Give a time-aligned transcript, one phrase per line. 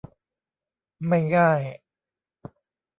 [1.07, 1.61] ไม่ง่าย